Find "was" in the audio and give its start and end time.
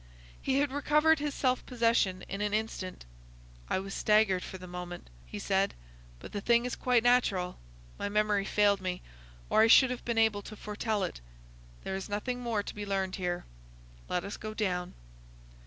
3.77-3.93